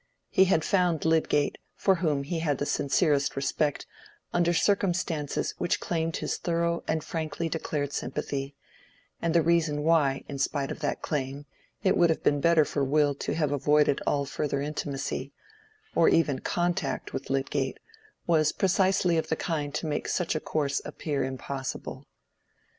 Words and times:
He 0.31 0.45
had 0.45 0.65
found 0.65 1.05
Lydgate, 1.05 1.59
for 1.75 1.93
whom 1.97 2.23
he 2.23 2.39
had 2.39 2.57
the 2.57 2.65
sincerest 2.65 3.35
respect, 3.35 3.85
under 4.33 4.51
circumstances 4.51 5.53
which 5.59 5.79
claimed 5.79 6.17
his 6.17 6.37
thorough 6.37 6.83
and 6.87 7.03
frankly 7.03 7.47
declared 7.49 7.93
sympathy; 7.93 8.55
and 9.21 9.35
the 9.35 9.43
reason 9.43 9.83
why, 9.83 10.23
in 10.27 10.39
spite 10.39 10.71
of 10.71 10.79
that 10.79 11.03
claim, 11.03 11.45
it 11.83 11.95
would 11.95 12.09
have 12.09 12.23
been 12.23 12.41
better 12.41 12.65
for 12.65 12.83
Will 12.83 13.13
to 13.13 13.35
have 13.35 13.51
avoided 13.51 14.01
all 14.07 14.25
further 14.25 14.59
intimacy, 14.59 15.33
or 15.93 16.09
even 16.09 16.39
contact, 16.39 17.13
with 17.13 17.29
Lydgate, 17.29 17.77
was 18.25 18.51
precisely 18.51 19.19
of 19.19 19.29
the 19.29 19.35
kind 19.35 19.71
to 19.75 19.85
make 19.85 20.07
such 20.07 20.33
a 20.33 20.39
course 20.39 20.81
appear 20.83 21.23
impossible. 21.23 22.07